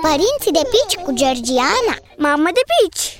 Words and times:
Părinții 0.00 0.52
de 0.52 0.68
pici 0.70 1.02
cu 1.04 1.12
Georgiana 1.12 1.96
Mamă 2.16 2.48
de 2.54 2.60
pici! 2.74 3.18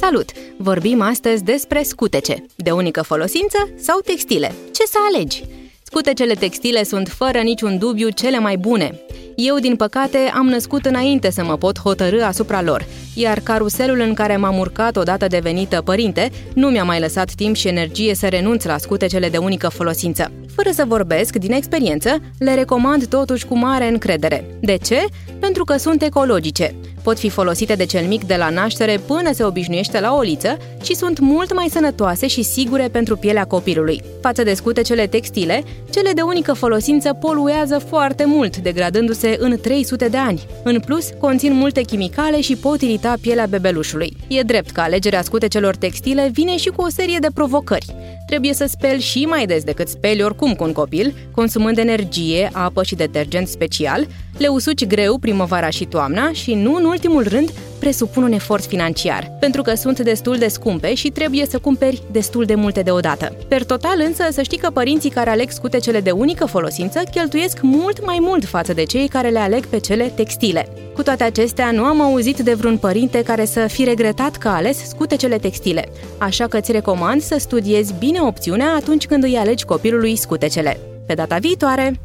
Salut! 0.00 0.30
Vorbim 0.56 1.00
astăzi 1.00 1.44
despre 1.44 1.82
scutece, 1.82 2.46
de 2.56 2.70
unică 2.70 3.02
folosință 3.02 3.70
sau 3.78 4.00
textile. 4.00 4.54
Ce 4.72 4.84
să 4.86 4.96
alegi? 5.08 5.44
Scutecele 5.82 6.34
textile 6.34 6.84
sunt 6.84 7.08
fără 7.08 7.38
niciun 7.38 7.78
dubiu 7.78 8.08
cele 8.08 8.38
mai 8.38 8.56
bune. 8.56 9.00
Eu, 9.42 9.58
din 9.58 9.76
păcate, 9.76 10.18
am 10.34 10.46
născut 10.46 10.84
înainte 10.84 11.30
să 11.30 11.44
mă 11.44 11.56
pot 11.56 11.78
hotărâ 11.78 12.22
asupra 12.22 12.62
lor, 12.62 12.84
iar 13.14 13.40
caruselul 13.40 14.00
în 14.00 14.14
care 14.14 14.36
m-am 14.36 14.58
urcat 14.58 14.96
odată 14.96 15.26
devenită 15.26 15.82
părinte 15.82 16.30
nu 16.54 16.68
mi-a 16.68 16.84
mai 16.84 17.00
lăsat 17.00 17.32
timp 17.32 17.54
și 17.54 17.68
energie 17.68 18.14
să 18.14 18.28
renunț 18.28 18.64
la 18.64 18.78
scutecele 18.78 19.28
de 19.28 19.36
unică 19.36 19.68
folosință. 19.68 20.32
Fără 20.54 20.70
să 20.72 20.84
vorbesc 20.86 21.36
din 21.36 21.52
experiență, 21.52 22.16
le 22.38 22.54
recomand 22.54 23.06
totuși 23.06 23.46
cu 23.46 23.58
mare 23.58 23.88
încredere. 23.88 24.44
De 24.60 24.76
ce? 24.76 25.04
Pentru 25.38 25.64
că 25.64 25.76
sunt 25.76 26.02
ecologice. 26.02 26.74
Pot 27.02 27.18
fi 27.18 27.28
folosite 27.28 27.74
de 27.74 27.84
cel 27.84 28.06
mic 28.06 28.24
de 28.24 28.36
la 28.36 28.50
naștere 28.50 29.00
până 29.06 29.32
se 29.32 29.44
obișnuiește 29.44 30.00
la 30.00 30.14
o 30.14 30.20
liță 30.20 30.56
și 30.82 30.94
sunt 30.94 31.18
mult 31.18 31.54
mai 31.54 31.66
sănătoase 31.70 32.26
și 32.26 32.42
sigure 32.42 32.88
pentru 32.88 33.16
pielea 33.16 33.44
copilului. 33.44 34.02
Față 34.20 34.42
de 34.42 34.54
scutecele 34.54 35.06
textile, 35.06 35.62
cele 35.90 36.10
de 36.12 36.20
unică 36.20 36.52
folosință 36.52 37.12
poluează 37.12 37.78
foarte 37.78 38.24
mult, 38.24 38.56
degradându-se 38.56 39.36
în 39.38 39.58
300 39.60 40.08
de 40.08 40.16
ani. 40.16 40.42
În 40.64 40.80
plus, 40.80 41.08
conțin 41.20 41.52
multe 41.52 41.80
chimicale 41.80 42.40
și 42.40 42.56
pot 42.56 42.80
irita 42.80 43.14
pielea 43.20 43.46
bebelușului. 43.46 44.16
E 44.28 44.42
drept 44.42 44.70
că 44.70 44.80
alegerea 44.80 45.22
scutecelor 45.22 45.76
textile 45.76 46.30
vine 46.32 46.56
și 46.56 46.68
cu 46.68 46.82
o 46.82 46.88
serie 46.88 47.18
de 47.20 47.28
provocări. 47.34 47.94
Trebuie 48.30 48.54
să 48.54 48.66
speli 48.68 49.00
și 49.00 49.24
mai 49.24 49.46
des 49.46 49.64
decât 49.64 49.88
speli 49.88 50.22
oricum 50.22 50.54
cu 50.54 50.64
un 50.64 50.72
copil, 50.72 51.14
consumând 51.30 51.78
energie, 51.78 52.50
apă 52.52 52.82
și 52.82 52.94
detergent 52.94 53.48
special, 53.48 54.06
le 54.38 54.46
usuci 54.46 54.86
greu 54.86 55.18
primăvara 55.18 55.70
și 55.70 55.84
toamna 55.84 56.32
și, 56.32 56.54
nu 56.54 56.74
în 56.74 56.84
ultimul 56.84 57.28
rând, 57.28 57.52
presupun 57.80 58.22
un 58.22 58.32
efort 58.32 58.64
financiar, 58.64 59.36
pentru 59.40 59.62
că 59.62 59.74
sunt 59.74 60.00
destul 60.00 60.36
de 60.36 60.48
scumpe 60.48 60.94
și 60.94 61.08
trebuie 61.08 61.46
să 61.46 61.58
cumperi 61.58 62.02
destul 62.10 62.44
de 62.44 62.54
multe 62.54 62.82
deodată. 62.82 63.36
Per 63.48 63.64
total 63.64 64.02
însă, 64.06 64.24
să 64.30 64.42
știi 64.42 64.58
că 64.58 64.70
părinții 64.70 65.10
care 65.10 65.30
aleg 65.30 65.50
scutecele 65.50 66.00
de 66.00 66.10
unică 66.10 66.46
folosință 66.46 67.02
cheltuiesc 67.10 67.58
mult 67.62 68.04
mai 68.06 68.18
mult 68.20 68.44
față 68.44 68.72
de 68.72 68.82
cei 68.82 69.08
care 69.08 69.28
le 69.28 69.38
aleg 69.38 69.66
pe 69.66 69.78
cele 69.78 70.04
textile. 70.04 70.68
Cu 70.94 71.02
toate 71.02 71.24
acestea, 71.24 71.70
nu 71.70 71.84
am 71.84 72.00
auzit 72.00 72.38
de 72.38 72.54
vreun 72.54 72.78
părinte 72.78 73.22
care 73.22 73.44
să 73.44 73.66
fi 73.66 73.84
regretat 73.84 74.36
că 74.36 74.48
a 74.48 74.54
ales 74.54 74.88
scutecele 74.88 75.38
textile, 75.38 75.88
așa 76.18 76.46
că 76.46 76.56
îți 76.56 76.72
recomand 76.72 77.22
să 77.22 77.36
studiezi 77.38 77.94
bine 77.98 78.20
opțiunea 78.20 78.74
atunci 78.74 79.06
când 79.06 79.24
îi 79.24 79.36
alegi 79.36 79.64
copilului 79.64 80.16
scutecele. 80.16 80.80
Pe 81.06 81.14
data 81.14 81.36
viitoare! 81.36 82.00